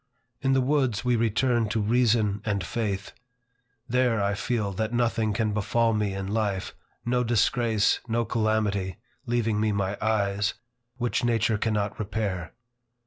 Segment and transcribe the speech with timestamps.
[0.41, 3.11] In the woods, we return to reason and faith.
[3.87, 6.73] There I feel that nothing can befall me in life,
[7.05, 10.55] no disgrace, no calamity, (leaving me my eyes,)
[10.97, 12.55] which nature cannot repair.